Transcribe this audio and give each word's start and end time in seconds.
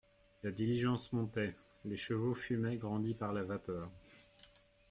La 0.41 0.49
diligence 0.49 1.13
montait; 1.13 1.55
les 1.85 1.95
chevaux 1.95 2.33
fumaient 2.33 2.77
grandis 2.77 3.13
par 3.13 3.33
la 3.33 3.43
vapeur. 3.43 3.87